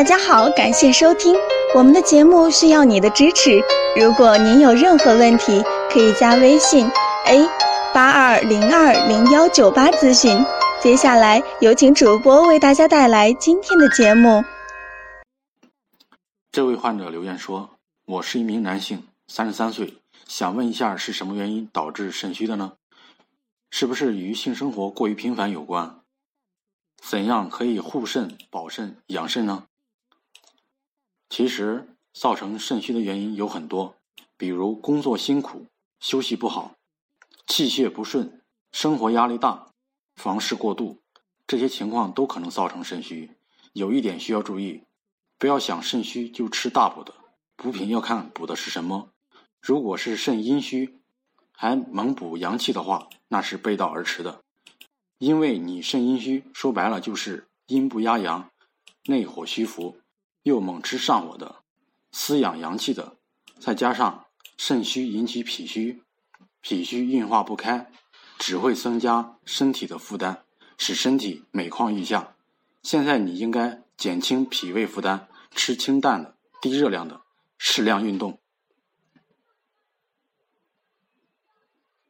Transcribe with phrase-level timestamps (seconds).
[0.00, 1.36] 大家好，感谢收听
[1.74, 3.60] 我们的节目，需要你的支持。
[4.00, 6.86] 如果您有任何问题，可以加微信
[7.26, 7.46] a
[7.92, 10.42] 八二零二零幺九八咨询。
[10.80, 14.42] 接下来有请主播为大家带来今天的节目。
[16.50, 17.68] 这位患者留言说
[18.08, 22.72] ：“我是一名男性，三十三岁，想问一下是什么原因导致肾虚的呢？
[23.70, 25.96] 是不是与性生活过于频繁有关？
[27.02, 29.64] 怎样可以护肾、保肾、养肾呢？”
[31.30, 33.94] 其实，造成肾虚的原因有很多，
[34.36, 35.66] 比如工作辛苦、
[36.00, 36.74] 休息不好、
[37.46, 39.68] 气血不顺、生活压力大、
[40.16, 40.98] 房事过度，
[41.46, 43.30] 这些情况都可能造成肾虚。
[43.72, 44.82] 有一点需要注意，
[45.38, 47.14] 不要想肾虚就吃大补的，
[47.54, 49.10] 补品要看补的是什么。
[49.60, 50.98] 如果是肾阴虚，
[51.52, 54.42] 还猛补阳气的话，那是背道而驰的。
[55.18, 58.50] 因为你肾阴虚，说白了就是阴不压阳，
[59.04, 59.99] 内火虚浮。
[60.42, 61.62] 又猛吃上火的，
[62.10, 63.16] 滋养阳气的，
[63.58, 66.02] 再加上肾虚引起脾虚，
[66.60, 67.90] 脾虚运化不开，
[68.38, 70.42] 只会增加身体的负担，
[70.78, 72.34] 使身体每况愈下。
[72.82, 77.20] 现在你应该减轻脾胃负担，吃清淡的、低热量的，
[77.58, 78.39] 适量运动，